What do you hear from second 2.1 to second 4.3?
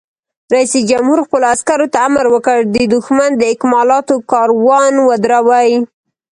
وکړ؛ د دښمن د اکمالاتو